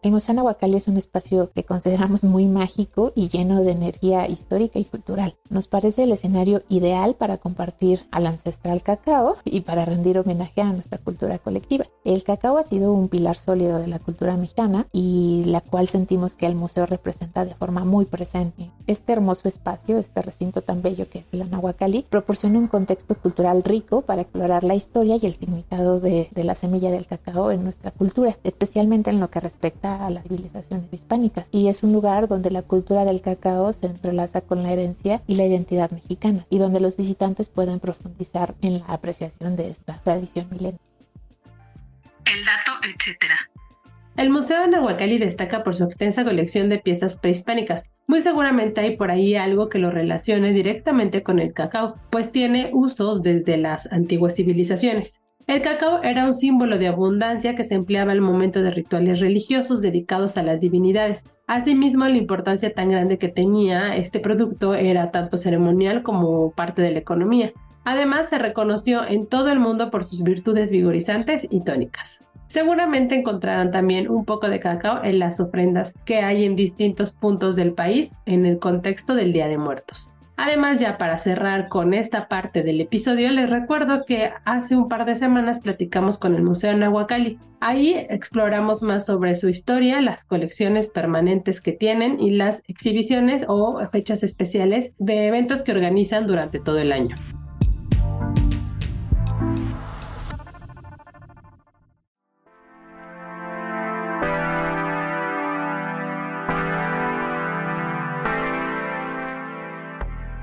El 0.07 0.13
Museo 0.13 0.37
Nahuacali 0.37 0.77
es 0.77 0.87
un 0.87 0.99
espacio 0.99 1.51
que 1.53 1.65
consideramos 1.65 2.23
muy 2.23 2.47
mágico 2.47 3.11
y 3.17 3.29
lleno 3.29 3.65
de 3.65 3.73
energía 3.73 4.29
histórica 4.29 4.79
y 4.79 4.85
cultural. 4.85 5.35
Nos 5.49 5.67
parece 5.67 6.05
el 6.05 6.13
escenario 6.13 6.63
ideal 6.69 7.17
para 7.17 7.39
compartir 7.39 8.07
al 8.13 8.29
ancestral 8.29 8.83
cacao 8.83 9.35
y 9.45 9.63
para 9.63 9.85
rendir 9.85 10.17
homenaje 10.17 10.61
a 10.61 10.73
nuestra 10.73 10.99
cultura 10.99 11.41
colectiva. 11.41 11.87
El 12.05 12.23
cacao 12.23 12.57
ha 12.57 12.63
sido 12.63 12.93
un 12.93 13.09
pilar 13.09 13.35
sólido 13.35 13.81
de 13.81 13.89
la 13.89 13.99
cultura 13.99 14.37
mexicana 14.37 14.87
y 14.93 15.43
la 15.47 15.61
cual 15.61 15.89
sentimos 15.89 16.37
que 16.37 16.47
el 16.47 16.55
museo 16.55 16.87
representa 16.87 17.45
de 17.45 17.57
forma 17.57 17.85
muy 17.85 18.05
presente. 18.05 18.71
Este 18.87 19.13
hermoso 19.13 19.49
espacio, 19.49 19.99
este 19.99 20.23
recinto 20.23 20.63
tan 20.63 20.81
bello 20.81 21.11
que 21.11 21.19
es 21.19 21.27
el 21.33 21.51
Nahuacali, 21.51 22.07
proporciona 22.09 22.61
un 22.61 22.69
contexto 22.69 23.17
cultural 23.17 23.65
rico 23.65 24.03
para 24.03 24.23
explorar 24.23 24.63
la 24.63 24.77
historia 24.77 25.17
y 25.21 25.27
el 25.27 25.35
significado 25.35 25.99
de, 25.99 26.29
de 26.31 26.45
la 26.45 26.55
semilla 26.55 26.93
del 26.93 27.05
cacao 27.05 27.51
en 27.51 27.65
nuestra 27.65 27.91
cultura, 27.91 28.39
especialmente 28.45 29.11
en 29.11 29.19
lo 29.19 29.29
que 29.29 29.41
respecta 29.41 30.07
a 30.07 30.11
las 30.11 30.23
civilizaciones 30.23 30.87
hispánicas. 30.93 31.49
Y 31.51 31.67
es 31.67 31.83
un 31.83 31.93
lugar 31.93 32.29
donde 32.29 32.53
la 32.53 32.63
cultura 32.63 33.05
del 33.05 33.23
cacao 33.23 33.73
se 33.73 33.87
entrelaza 33.87 34.41
con 34.41 34.63
la 34.63 34.73
herencia 34.73 35.21
y 35.27 35.35
la 35.35 35.47
identidad 35.47 35.91
mexicana 35.91 36.47
y 36.49 36.59
donde 36.59 36.79
los 36.79 36.97
visitantes 36.97 37.49
pueden 37.49 37.81
profundizar 37.81 38.55
en 38.63 38.79
la 38.79 38.87
apreciación 38.87 39.57
de 39.57 39.69
esta 39.69 40.01
tradición 40.05 40.47
milenaria. 40.51 40.79
El 42.25 42.45
dato, 42.45 42.71
etcétera. 42.85 43.51
El 44.17 44.31
Museo 44.31 44.61
de 44.61 44.69
Nahuacali 44.69 45.19
destaca 45.19 45.65
por 45.65 45.75
su 45.75 45.85
extensa 45.85 46.25
colección 46.25 46.69
de 46.69 46.79
piezas 46.79 47.19
prehispánicas. 47.19 47.91
Muy 48.09 48.21
seguramente 48.21 48.81
hay 48.81 48.97
por 48.97 49.11
ahí 49.11 49.35
algo 49.35 49.69
que 49.69 49.81
lo 49.81 49.91
relacione 49.91 50.53
directamente 50.53 51.25
con 51.25 51.41
el 51.41 51.53
cacao, 51.53 51.97
pues 52.11 52.31
tiene 52.31 52.71
usos 52.73 53.23
desde 53.23 53.57
las 53.57 53.91
antiguas 53.91 54.37
civilizaciones. 54.37 55.21
El 55.49 55.63
cacao 55.63 56.03
era 56.03 56.25
un 56.25 56.33
símbolo 56.33 56.79
de 56.79 56.89
abundancia 56.89 57.55
que 57.55 57.65
se 57.65 57.75
empleaba 57.75 58.13
al 58.13 58.21
momento 58.21 58.63
de 58.63 58.71
rituales 58.71 59.21
religiosos 59.21 59.81
dedicados 59.81 60.37
a 60.37 60.43
las 60.43 60.61
divinidades. 60.61 61.25
Asimismo, 61.49 62.05
la 62.07 62.17
importancia 62.17 62.73
tan 62.73 62.91
grande 62.91 63.19
que 63.19 63.29
tenía 63.29 63.97
este 63.97 64.21
producto 64.21 64.75
era 64.75 65.11
tanto 65.11 65.37
ceremonial 65.37 66.03
como 66.03 66.51
parte 66.51 66.83
de 66.83 66.91
la 66.93 66.99
economía. 66.99 67.53
Además, 67.85 68.29
se 68.29 68.39
reconoció 68.39 69.05
en 69.05 69.29
todo 69.29 69.51
el 69.51 69.61
mundo 69.61 69.91
por 69.91 70.03
sus 70.03 70.23
virtudes 70.25 70.73
vigorizantes 70.73 71.47
y 71.49 71.63
tónicas. 71.63 72.21
Seguramente 72.47 73.15
encontrarán 73.15 73.71
también 73.71 74.09
un 74.09 74.25
poco 74.25 74.49
de 74.49 74.61
cacao 74.61 75.03
en 75.05 75.19
las 75.19 75.41
ofrendas 75.41 75.95
que 76.05 76.19
hay 76.19 76.45
en 76.45 76.57
distintos 76.57 77.13
puntos 77.13 77.57
del 77.57 77.73
país 77.73 78.13
en 78.25 78.47
el 78.47 78.59
contexto 78.59 79.15
del 79.15 79.33
Día 79.33 79.49
de 79.49 79.59
Muertos. 79.59 80.11
Además, 80.39 80.81
ya 80.81 80.99
para 80.99 81.17
cerrar 81.17 81.69
con 81.69 81.95
esta 81.95 82.29
parte 82.29 82.63
del 82.63 82.81
episodio, 82.83 83.31
les 83.31 83.49
recuerdo 83.49 84.05
que 84.05 84.33
hace 84.45 84.77
un 84.77 84.89
par 84.89 85.07
de 85.07 85.17
semanas 85.17 85.61
platicamos 85.61 86.19
con 86.19 86.35
el 86.35 86.43
Museo 86.43 86.77
Nahuacali. 86.77 87.39
Ahí 87.61 87.95
exploramos 88.11 88.83
más 88.83 89.07
sobre 89.07 89.35
su 89.35 89.49
historia, 89.49 90.03
las 90.03 90.25
colecciones 90.25 90.89
permanentes 90.89 91.63
que 91.63 91.73
tienen 91.73 92.21
y 92.21 92.33
las 92.33 92.63
exhibiciones 92.69 93.47
o 93.49 93.81
fechas 93.87 94.23
especiales 94.23 94.93
de 94.99 95.27
eventos 95.27 95.63
que 95.63 95.73
organizan 95.73 96.27
durante 96.27 96.61
todo 96.61 96.79
el 96.81 96.93
año. 96.93 97.17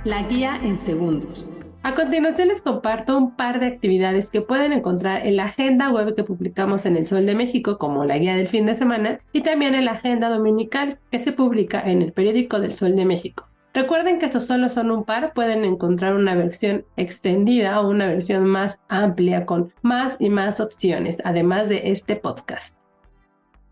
La 0.06 0.24
guía 0.24 0.60
en 0.62 0.80
segundos. 0.80 1.50
A 1.82 1.96
continuación 1.96 2.50
les 2.50 2.62
comparto 2.62 3.18
un 3.18 3.38
par 3.38 3.62
de 3.62 3.68
actividades 3.68 4.30
que 4.30 4.42
pueden 4.42 4.74
encontrar 4.74 5.26
en 5.26 5.38
la 5.38 5.46
agenda 5.46 5.92
web 5.92 6.14
que 6.14 6.26
publicamos 6.26 6.86
en 6.86 6.98
El 6.98 7.08
Sol 7.08 7.26
de 7.26 7.36
México 7.36 7.78
como 7.78 8.04
la 8.04 8.18
guía 8.18 8.36
del 8.36 8.50
fin 8.50 8.66
de 8.66 8.76
semana 8.76 9.22
y 9.32 9.44
también 9.44 9.76
en 9.76 9.86
la 9.86 9.92
agenda 9.92 10.28
dominical 10.28 11.00
que 11.10 11.22
se 11.22 11.32
publica 11.32 11.82
en 11.82 12.02
el 12.02 12.12
periódico 12.12 12.60
del 12.60 12.74
Sol 12.74 12.98
de 12.98 13.06
México. 13.06 13.48
Recuerden 13.74 14.20
que 14.20 14.26
estos 14.26 14.46
solo 14.46 14.68
son 14.68 14.92
un 14.92 15.06
par, 15.06 15.32
pueden 15.34 15.64
encontrar 15.64 16.16
una 16.16 16.36
versión 16.36 16.84
extendida 16.98 17.80
o 17.80 17.90
una 17.90 18.08
versión 18.08 18.46
más 18.46 18.82
amplia 18.90 19.46
con 19.46 19.72
más 19.84 20.18
y 20.20 20.30
más 20.30 20.60
opciones, 20.60 21.22
además 21.24 21.70
de 21.70 21.92
este 21.92 22.18
podcast. 22.18 22.78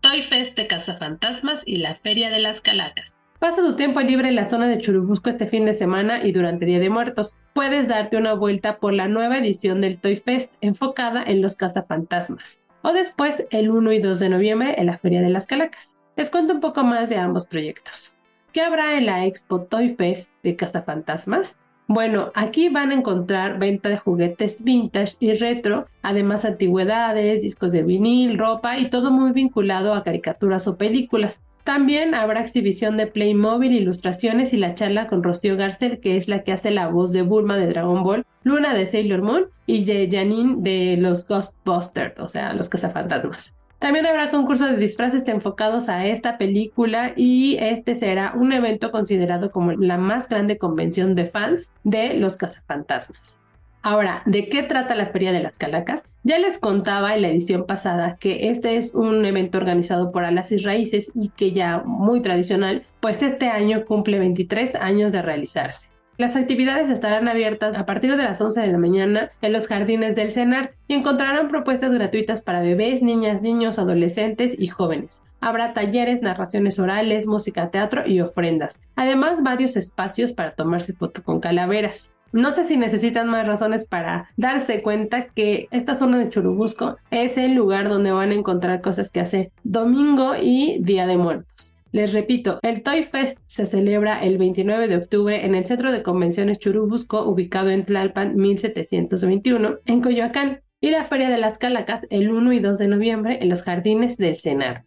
Toy 0.00 0.22
Fest 0.22 0.56
de 0.56 0.66
Cazafantasmas 0.66 1.62
y 1.66 1.76
la 1.76 1.94
Feria 1.96 2.30
de 2.30 2.40
las 2.40 2.62
Calacas. 2.62 3.14
Pasa 3.42 3.60
tu 3.60 3.74
tiempo 3.74 4.00
libre 4.00 4.28
en 4.28 4.36
la 4.36 4.44
zona 4.44 4.68
de 4.68 4.78
Churubusco 4.78 5.28
este 5.28 5.48
fin 5.48 5.64
de 5.64 5.74
semana 5.74 6.24
y 6.24 6.30
durante 6.30 6.64
Día 6.64 6.78
de 6.78 6.90
Muertos. 6.90 7.38
Puedes 7.54 7.88
darte 7.88 8.16
una 8.16 8.34
vuelta 8.34 8.78
por 8.78 8.94
la 8.94 9.08
nueva 9.08 9.38
edición 9.38 9.80
del 9.80 9.98
Toy 9.98 10.14
Fest 10.14 10.54
enfocada 10.60 11.24
en 11.24 11.42
los 11.42 11.56
cazafantasmas. 11.56 12.60
O 12.82 12.92
después, 12.92 13.44
el 13.50 13.72
1 13.72 13.94
y 13.94 13.98
2 13.98 14.20
de 14.20 14.28
noviembre, 14.28 14.74
en 14.78 14.86
la 14.86 14.96
Feria 14.96 15.20
de 15.22 15.28
las 15.28 15.48
Calacas. 15.48 15.96
Les 16.14 16.30
cuento 16.30 16.54
un 16.54 16.60
poco 16.60 16.84
más 16.84 17.10
de 17.10 17.16
ambos 17.16 17.46
proyectos. 17.46 18.14
¿Qué 18.52 18.60
habrá 18.60 18.96
en 18.96 19.06
la 19.06 19.26
Expo 19.26 19.62
Toy 19.62 19.96
Fest 19.96 20.30
de 20.44 20.54
Cazafantasmas? 20.54 21.58
Bueno, 21.88 22.30
aquí 22.36 22.68
van 22.68 22.92
a 22.92 22.94
encontrar 22.94 23.58
venta 23.58 23.88
de 23.88 23.98
juguetes 23.98 24.62
vintage 24.62 25.16
y 25.18 25.34
retro, 25.34 25.88
además 26.02 26.44
antigüedades, 26.44 27.42
discos 27.42 27.72
de 27.72 27.82
vinil, 27.82 28.38
ropa 28.38 28.78
y 28.78 28.88
todo 28.88 29.10
muy 29.10 29.32
vinculado 29.32 29.94
a 29.94 30.04
caricaturas 30.04 30.68
o 30.68 30.78
películas. 30.78 31.42
También 31.64 32.14
habrá 32.14 32.40
exhibición 32.40 32.96
de 32.96 33.06
Playmobil, 33.06 33.72
ilustraciones 33.72 34.52
y 34.52 34.56
la 34.56 34.74
charla 34.74 35.06
con 35.06 35.22
Rocío 35.22 35.56
Garcel, 35.56 36.00
que 36.00 36.16
es 36.16 36.28
la 36.28 36.42
que 36.42 36.52
hace 36.52 36.70
la 36.72 36.88
voz 36.88 37.12
de 37.12 37.22
Bulma 37.22 37.56
de 37.56 37.68
Dragon 37.68 38.02
Ball, 38.02 38.26
Luna 38.42 38.74
de 38.74 38.86
Sailor 38.86 39.22
Moon 39.22 39.46
y 39.66 39.84
de 39.84 40.08
Janine 40.10 40.56
de 40.58 40.96
los 41.00 41.26
Ghostbusters, 41.26 42.18
o 42.18 42.26
sea, 42.26 42.52
los 42.52 42.68
cazafantasmas. 42.68 43.54
También 43.78 44.06
habrá 44.06 44.30
concursos 44.30 44.70
de 44.70 44.76
disfraces 44.76 45.26
enfocados 45.26 45.88
a 45.88 46.06
esta 46.06 46.38
película 46.38 47.14
y 47.16 47.56
este 47.58 47.96
será 47.96 48.32
un 48.36 48.52
evento 48.52 48.92
considerado 48.92 49.50
como 49.50 49.72
la 49.72 49.98
más 49.98 50.28
grande 50.28 50.56
convención 50.56 51.16
de 51.16 51.26
fans 51.26 51.72
de 51.82 52.14
los 52.14 52.36
cazafantasmas. 52.36 53.41
Ahora, 53.84 54.22
¿de 54.26 54.48
qué 54.48 54.62
trata 54.62 54.94
la 54.94 55.06
Feria 55.06 55.32
de 55.32 55.42
las 55.42 55.58
Calacas? 55.58 56.04
Ya 56.22 56.38
les 56.38 56.60
contaba 56.60 57.16
en 57.16 57.22
la 57.22 57.28
edición 57.28 57.66
pasada 57.66 58.16
que 58.20 58.48
este 58.48 58.76
es 58.76 58.94
un 58.94 59.24
evento 59.24 59.58
organizado 59.58 60.12
por 60.12 60.24
Alas 60.24 60.52
y 60.52 60.58
Raíces 60.58 61.10
y 61.16 61.30
que 61.30 61.50
ya 61.50 61.82
muy 61.84 62.22
tradicional, 62.22 62.84
pues 63.00 63.24
este 63.24 63.48
año 63.48 63.84
cumple 63.84 64.20
23 64.20 64.76
años 64.76 65.10
de 65.10 65.22
realizarse. 65.22 65.88
Las 66.16 66.36
actividades 66.36 66.90
estarán 66.90 67.26
abiertas 67.26 67.74
a 67.76 67.84
partir 67.84 68.16
de 68.16 68.22
las 68.22 68.40
11 68.40 68.60
de 68.60 68.66
la 68.68 68.78
mañana 68.78 69.32
en 69.40 69.52
los 69.52 69.66
jardines 69.66 70.14
del 70.14 70.30
CENAR 70.30 70.70
y 70.86 70.94
encontrarán 70.94 71.48
propuestas 71.48 71.90
gratuitas 71.90 72.42
para 72.42 72.60
bebés, 72.60 73.02
niñas, 73.02 73.42
niños, 73.42 73.80
adolescentes 73.80 74.54
y 74.56 74.68
jóvenes. 74.68 75.24
Habrá 75.40 75.72
talleres, 75.72 76.22
narraciones 76.22 76.78
orales, 76.78 77.26
música, 77.26 77.70
teatro 77.70 78.06
y 78.06 78.20
ofrendas. 78.20 78.80
Además, 78.94 79.42
varios 79.42 79.74
espacios 79.76 80.32
para 80.32 80.52
tomarse 80.52 80.92
foto 80.92 81.24
con 81.24 81.40
calaveras. 81.40 82.12
No 82.32 82.50
sé 82.50 82.64
si 82.64 82.78
necesitan 82.78 83.28
más 83.28 83.46
razones 83.46 83.86
para 83.86 84.30
darse 84.36 84.82
cuenta 84.82 85.26
que 85.26 85.68
esta 85.70 85.94
zona 85.94 86.18
de 86.18 86.30
Churubusco 86.30 86.96
es 87.10 87.36
el 87.36 87.54
lugar 87.54 87.88
donde 87.88 88.10
van 88.10 88.30
a 88.30 88.34
encontrar 88.34 88.80
cosas 88.80 89.10
que 89.10 89.20
hacer 89.20 89.50
domingo 89.64 90.34
y 90.40 90.78
Día 90.80 91.06
de 91.06 91.18
Muertos. 91.18 91.74
Les 91.92 92.14
repito, 92.14 92.58
el 92.62 92.82
Toy 92.82 93.02
Fest 93.02 93.38
se 93.44 93.66
celebra 93.66 94.24
el 94.24 94.38
29 94.38 94.88
de 94.88 94.96
octubre 94.96 95.44
en 95.44 95.54
el 95.54 95.66
Centro 95.66 95.92
de 95.92 96.02
Convenciones 96.02 96.58
Churubusco, 96.58 97.22
ubicado 97.26 97.68
en 97.68 97.84
Tlalpan 97.84 98.34
1721, 98.34 99.80
en 99.84 100.00
Coyoacán, 100.00 100.62
y 100.80 100.90
la 100.90 101.04
Feria 101.04 101.28
de 101.28 101.38
las 101.38 101.58
Calacas 101.58 102.06
el 102.08 102.32
1 102.32 102.54
y 102.54 102.60
2 102.60 102.78
de 102.78 102.88
noviembre 102.88 103.38
en 103.42 103.50
los 103.50 103.62
Jardines 103.62 104.16
del 104.16 104.36
Senar. 104.36 104.84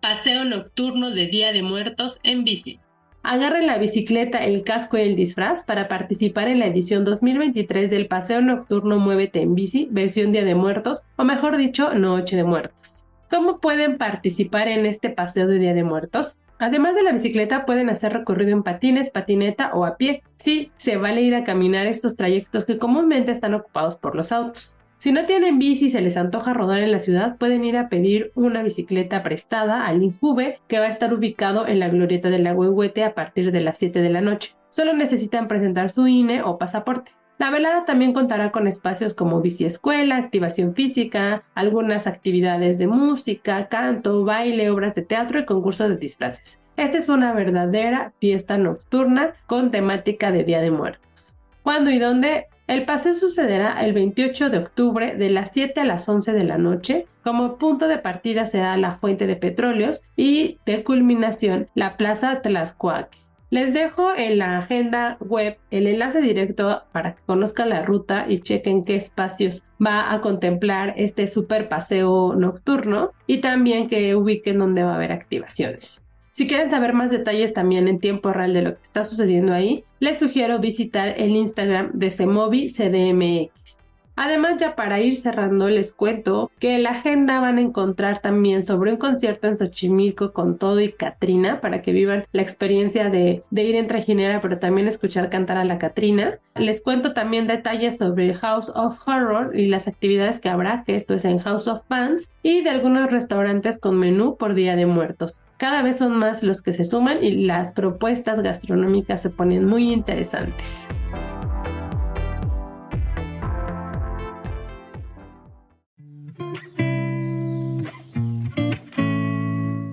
Paseo 0.00 0.44
nocturno 0.44 1.10
de 1.10 1.26
Día 1.26 1.52
de 1.52 1.62
Muertos 1.62 2.20
en 2.22 2.44
bici. 2.44 2.78
Agarren 3.26 3.66
la 3.66 3.78
bicicleta, 3.78 4.44
el 4.44 4.64
casco 4.64 4.98
y 4.98 5.00
el 5.00 5.16
disfraz 5.16 5.64
para 5.64 5.88
participar 5.88 6.46
en 6.48 6.58
la 6.58 6.66
edición 6.66 7.06
2023 7.06 7.90
del 7.90 8.06
Paseo 8.06 8.42
Nocturno 8.42 8.98
Muévete 8.98 9.40
en 9.40 9.54
Bici, 9.54 9.88
versión 9.90 10.30
Día 10.30 10.44
de 10.44 10.54
Muertos, 10.54 11.02
o 11.16 11.24
mejor 11.24 11.56
dicho, 11.56 11.94
Noche 11.94 12.36
de 12.36 12.44
Muertos. 12.44 13.06
¿Cómo 13.30 13.60
pueden 13.60 13.96
participar 13.96 14.68
en 14.68 14.84
este 14.84 15.08
paseo 15.08 15.46
de 15.46 15.58
Día 15.58 15.72
de 15.72 15.84
Muertos? 15.84 16.36
Además 16.58 16.96
de 16.96 17.02
la 17.02 17.12
bicicleta, 17.12 17.64
pueden 17.64 17.88
hacer 17.88 18.12
recorrido 18.12 18.52
en 18.52 18.62
patines, 18.62 19.08
patineta 19.08 19.70
o 19.72 19.86
a 19.86 19.96
pie. 19.96 20.22
Sí, 20.36 20.70
se 20.76 20.98
vale 20.98 21.22
ir 21.22 21.34
a 21.34 21.44
caminar 21.44 21.86
estos 21.86 22.16
trayectos 22.16 22.66
que 22.66 22.76
comúnmente 22.76 23.32
están 23.32 23.54
ocupados 23.54 23.96
por 23.96 24.16
los 24.16 24.32
autos. 24.32 24.76
Si 25.04 25.12
no 25.12 25.26
tienen 25.26 25.58
bici 25.58 25.84
y 25.84 25.90
se 25.90 26.00
les 26.00 26.16
antoja 26.16 26.54
rodar 26.54 26.80
en 26.80 26.90
la 26.90 26.98
ciudad, 26.98 27.36
pueden 27.36 27.62
ir 27.62 27.76
a 27.76 27.90
pedir 27.90 28.32
una 28.34 28.62
bicicleta 28.62 29.22
prestada 29.22 29.86
al 29.86 30.02
Injuve, 30.02 30.60
que 30.66 30.78
va 30.78 30.86
a 30.86 30.88
estar 30.88 31.12
ubicado 31.12 31.66
en 31.66 31.78
la 31.78 31.90
glorieta 31.90 32.30
del 32.30 32.44
la 32.44 32.54
Huehuete 32.54 33.04
a 33.04 33.12
partir 33.12 33.52
de 33.52 33.60
las 33.60 33.76
7 33.76 34.00
de 34.00 34.08
la 34.08 34.22
noche. 34.22 34.56
Solo 34.70 34.94
necesitan 34.94 35.46
presentar 35.46 35.90
su 35.90 36.08
INE 36.08 36.42
o 36.42 36.56
pasaporte. 36.56 37.12
La 37.36 37.50
velada 37.50 37.84
también 37.84 38.14
contará 38.14 38.50
con 38.50 38.66
espacios 38.66 39.12
como 39.12 39.42
bici 39.42 39.66
escuela, 39.66 40.16
activación 40.16 40.72
física, 40.72 41.42
algunas 41.54 42.06
actividades 42.06 42.78
de 42.78 42.86
música, 42.86 43.68
canto, 43.68 44.24
baile, 44.24 44.70
obras 44.70 44.94
de 44.94 45.02
teatro 45.02 45.38
y 45.38 45.44
concursos 45.44 45.90
de 45.90 45.98
disfraces. 45.98 46.58
Esta 46.78 46.96
es 46.96 47.10
una 47.10 47.34
verdadera 47.34 48.14
fiesta 48.20 48.56
nocturna 48.56 49.34
con 49.44 49.70
temática 49.70 50.32
de 50.32 50.44
Día 50.44 50.62
de 50.62 50.70
Muertos. 50.70 51.34
¿Cuándo 51.62 51.90
y 51.90 51.98
dónde? 51.98 52.46
El 52.66 52.86
paseo 52.86 53.12
sucederá 53.12 53.84
el 53.84 53.92
28 53.92 54.48
de 54.48 54.58
octubre 54.58 55.14
de 55.16 55.28
las 55.28 55.50
7 55.52 55.82
a 55.82 55.84
las 55.84 56.08
11 56.08 56.32
de 56.32 56.44
la 56.44 56.56
noche. 56.56 57.06
Como 57.22 57.58
punto 57.58 57.88
de 57.88 57.98
partida 57.98 58.46
será 58.46 58.76
la 58.78 58.94
fuente 58.94 59.26
de 59.26 59.36
petróleos 59.36 60.02
y 60.16 60.58
de 60.64 60.82
culminación 60.82 61.68
la 61.74 61.98
plaza 61.98 62.40
Tlaxcuaque. 62.40 63.18
Les 63.50 63.74
dejo 63.74 64.14
en 64.16 64.38
la 64.38 64.58
agenda 64.58 65.18
web 65.20 65.58
el 65.70 65.86
enlace 65.86 66.22
directo 66.22 66.82
para 66.90 67.14
que 67.14 67.22
conozcan 67.26 67.68
la 67.68 67.82
ruta 67.82 68.24
y 68.28 68.38
chequen 68.38 68.84
qué 68.84 68.96
espacios 68.96 69.62
va 69.84 70.12
a 70.12 70.22
contemplar 70.22 70.94
este 70.96 71.26
super 71.28 71.68
paseo 71.68 72.34
nocturno 72.34 73.12
y 73.26 73.42
también 73.42 73.88
que 73.88 74.16
ubiquen 74.16 74.58
dónde 74.58 74.82
va 74.82 74.92
a 74.92 74.96
haber 74.96 75.12
activaciones. 75.12 76.03
Si 76.34 76.48
quieren 76.48 76.68
saber 76.68 76.94
más 76.94 77.12
detalles 77.12 77.54
también 77.54 77.86
en 77.86 78.00
tiempo 78.00 78.32
real 78.32 78.54
de 78.54 78.62
lo 78.62 78.74
que 78.74 78.82
está 78.82 79.04
sucediendo 79.04 79.54
ahí, 79.54 79.84
les 80.00 80.18
sugiero 80.18 80.58
visitar 80.58 81.14
el 81.16 81.36
Instagram 81.36 81.92
de 81.92 82.10
Semovi 82.10 82.66
CDMX. 82.66 83.78
Además, 84.16 84.56
ya 84.60 84.74
para 84.74 85.00
ir 85.00 85.16
cerrando, 85.16 85.68
les 85.68 85.92
cuento 85.92 86.50
que 86.58 86.76
la 86.78 86.90
agenda 86.90 87.38
van 87.38 87.58
a 87.58 87.60
encontrar 87.60 88.18
también 88.18 88.64
sobre 88.64 88.90
un 88.90 88.96
concierto 88.96 89.46
en 89.46 89.56
Xochimilco 89.56 90.32
con 90.32 90.58
todo 90.58 90.80
y 90.80 90.90
Katrina 90.90 91.60
para 91.60 91.82
que 91.82 91.92
vivan 91.92 92.24
la 92.32 92.42
experiencia 92.42 93.10
de, 93.10 93.44
ir 93.52 93.76
en 93.76 93.86
trajinera, 93.86 94.40
pero 94.40 94.58
también 94.58 94.88
escuchar 94.88 95.30
cantar 95.30 95.56
a 95.56 95.64
la 95.64 95.78
Katrina. 95.78 96.40
Les 96.56 96.82
cuento 96.82 97.14
también 97.14 97.46
detalles 97.46 97.98
sobre 97.98 98.34
House 98.34 98.72
of 98.74 99.06
Horror 99.06 99.56
y 99.56 99.66
las 99.66 99.86
actividades 99.86 100.40
que 100.40 100.48
habrá, 100.48 100.82
que 100.84 100.96
esto 100.96 101.14
es 101.14 101.24
en 101.24 101.38
House 101.38 101.68
of 101.68 101.82
Fans, 101.88 102.32
y 102.42 102.62
de 102.62 102.70
algunos 102.70 103.12
restaurantes 103.12 103.78
con 103.78 104.00
menú 104.00 104.36
por 104.36 104.54
Día 104.54 104.74
de 104.74 104.86
Muertos. 104.86 105.38
Cada 105.56 105.82
vez 105.82 105.98
son 105.98 106.16
más 106.18 106.42
los 106.42 106.62
que 106.62 106.72
se 106.72 106.84
suman 106.84 107.22
y 107.22 107.46
las 107.46 107.72
propuestas 107.72 108.40
gastronómicas 108.40 109.22
se 109.22 109.30
ponen 109.30 109.64
muy 109.66 109.92
interesantes. 109.92 110.88